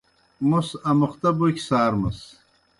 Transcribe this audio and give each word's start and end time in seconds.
موْس 0.49 0.67
امُختہ 0.89 1.29
بوکیْ 1.37 1.61
سارمَس۔ 1.67 2.19